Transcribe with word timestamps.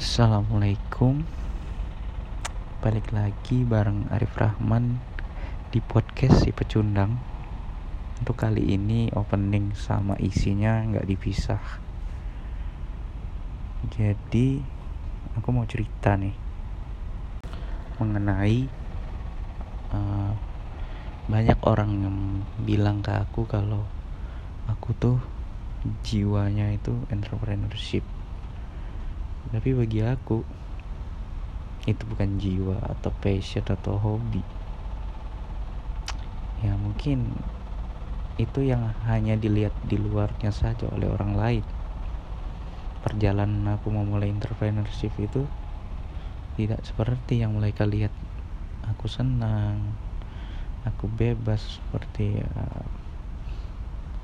Assalamualaikum. 0.00 1.28
Balik 2.80 3.12
lagi 3.12 3.68
bareng 3.68 4.08
Arif 4.08 4.32
Rahman 4.32 4.96
Di 5.68 5.84
podcast 5.84 6.40
si 6.40 6.56
pecundang. 6.56 7.20
Untuk 8.16 8.32
kali 8.40 8.80
ini 8.80 9.12
opening 9.12 9.76
sama 9.76 10.16
isinya 10.16 10.80
nggak 10.88 11.04
dipisah. 11.04 11.60
Jadi 13.92 14.64
Aku 15.36 15.52
mau 15.52 15.68
cerita 15.68 16.16
nih 16.16 16.32
Mengenai 18.00 18.72
uh, 19.92 20.32
Banyak 21.28 21.60
orang 21.68 21.90
yang 22.00 22.18
bilang 22.64 23.04
ke 23.04 23.12
aku 23.12 23.44
kalau 23.44 23.84
Aku 24.64 24.96
tuh 24.96 25.20
jiwanya 26.00 26.72
itu 26.72 26.96
entrepreneurship 27.12 28.00
tapi 29.48 29.72
bagi 29.72 30.04
aku 30.04 30.44
itu 31.88 32.02
bukan 32.04 32.36
jiwa 32.36 32.76
atau 32.84 33.08
passion 33.24 33.64
atau 33.64 33.96
hobi. 33.96 34.44
Ya 36.60 36.76
mungkin 36.76 37.32
itu 38.36 38.60
yang 38.60 38.92
hanya 39.08 39.40
dilihat 39.40 39.72
di 39.80 39.96
luarnya 39.96 40.52
saja 40.52 40.84
oleh 40.92 41.08
orang 41.08 41.32
lain. 41.32 41.64
Perjalanan 43.00 43.80
aku 43.80 43.88
memulai 43.88 44.28
entrepreneurship 44.28 45.16
itu 45.16 45.48
tidak 46.60 46.84
seperti 46.84 47.40
yang 47.40 47.56
mereka 47.56 47.88
lihat. 47.88 48.12
Aku 48.92 49.08
senang 49.08 49.80
aku 50.84 51.08
bebas 51.08 51.80
seperti 51.80 52.40
ya, 52.40 52.48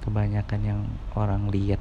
kebanyakan 0.05 0.61
yang 0.61 0.81
orang 1.17 1.49
lihat 1.49 1.81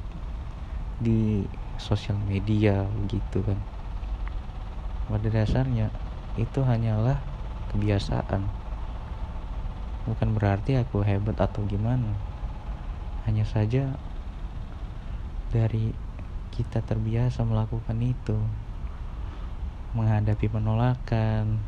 di 1.00 1.44
sosial 1.78 2.16
media 2.24 2.84
gitu 3.08 3.44
kan. 3.44 3.58
Pada 5.06 5.28
dasarnya 5.30 5.92
itu 6.34 6.60
hanyalah 6.66 7.22
kebiasaan. 7.72 8.42
Bukan 10.06 10.34
berarti 10.34 10.78
aku 10.78 11.02
hebat 11.06 11.38
atau 11.38 11.62
gimana. 11.66 12.14
Hanya 13.24 13.46
saja 13.46 13.94
dari 15.50 15.94
kita 16.54 16.82
terbiasa 16.82 17.46
melakukan 17.46 17.98
itu. 18.02 18.36
Menghadapi 19.96 20.46
penolakan 20.50 21.58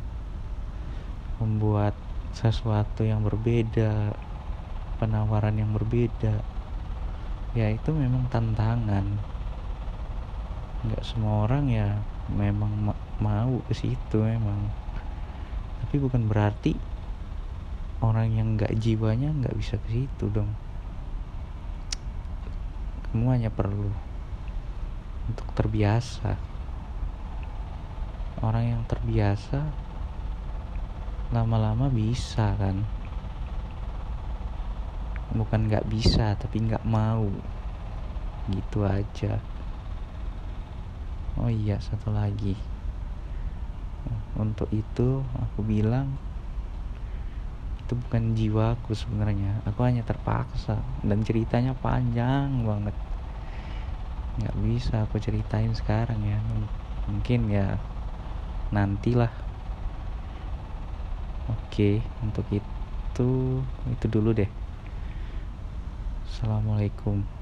membuat 1.39 1.95
sesuatu 2.35 3.07
yang 3.07 3.23
berbeda 3.23 4.13
penawaran 4.99 5.55
yang 5.55 5.71
berbeda. 5.71 6.43
Ya 7.55 7.71
itu 7.71 7.95
memang 7.95 8.27
tantangan 8.27 9.38
nggak 10.79 11.03
semua 11.03 11.43
orang 11.43 11.67
ya 11.67 11.99
memang 12.31 12.71
ma 12.71 12.93
mau 13.19 13.59
ke 13.67 13.75
situ 13.75 14.23
memang. 14.23 14.71
Tapi 15.83 15.95
bukan 15.99 16.23
berarti 16.31 16.71
orang 17.99 18.31
yang 18.31 18.55
nggak 18.55 18.79
jiwanya 18.79 19.35
nggak 19.35 19.59
bisa 19.59 19.75
ke 19.75 19.89
situ 19.91 20.25
dong. 20.31 20.47
Kamu 23.11 23.27
hanya 23.35 23.51
perlu 23.51 23.91
untuk 25.27 25.47
terbiasa. 25.51 26.39
Orang 28.39 28.71
yang 28.71 28.81
terbiasa 28.87 29.67
lama-lama 31.35 31.91
bisa 31.91 32.55
kan. 32.55 32.87
Bukan 35.35 35.67
nggak 35.67 35.91
bisa 35.91 36.39
tapi 36.39 36.63
nggak 36.63 36.87
mau. 36.87 37.27
Gitu 38.47 38.87
aja 38.87 39.58
oh 41.39 41.47
iya 41.47 41.79
satu 41.79 42.11
lagi. 42.11 42.55
Untuk 44.39 44.71
itu 44.71 45.23
aku 45.39 45.59
bilang 45.63 46.07
itu 47.79 47.97
bukan 47.97 48.37
jiwaku 48.37 48.93
sebenarnya. 48.93 49.65
Aku 49.65 49.81
hanya 49.81 50.05
terpaksa 50.05 50.77
dan 51.01 51.25
ceritanya 51.25 51.73
panjang 51.73 52.63
banget. 52.63 52.95
Nggak 54.39 54.55
bisa 54.61 54.95
aku 55.03 55.17
ceritain 55.17 55.73
sekarang 55.73 56.21
ya. 56.21 56.39
Mungkin 57.09 57.49
ya 57.49 57.81
nantilah. 58.69 59.33
Oke 61.49 62.05
untuk 62.21 62.45
itu 62.53 63.31
itu 63.89 64.05
dulu 64.05 64.37
deh. 64.37 64.47
Assalamualaikum 66.29 67.38